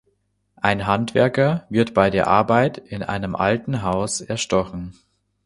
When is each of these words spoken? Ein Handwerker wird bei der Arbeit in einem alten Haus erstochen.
Ein 0.55 0.87
Handwerker 0.87 1.67
wird 1.69 1.93
bei 1.93 2.09
der 2.09 2.25
Arbeit 2.25 2.79
in 2.79 3.03
einem 3.03 3.35
alten 3.35 3.83
Haus 3.83 4.19
erstochen. 4.19 4.95